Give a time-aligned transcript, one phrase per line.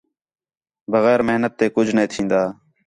[0.91, 2.41] بغیر محنت تے کُج نے تِھین٘دا